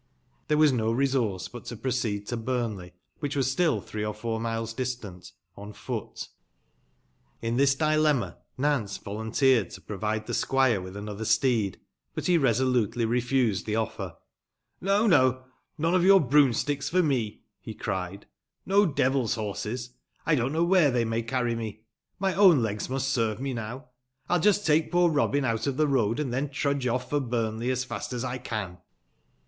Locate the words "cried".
17.75-18.25